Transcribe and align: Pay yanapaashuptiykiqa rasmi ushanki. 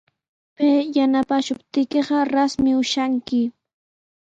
Pay 0.55 0.77
yanapaashuptiykiqa 0.95 2.17
rasmi 2.33 2.71
ushanki. 2.83 3.41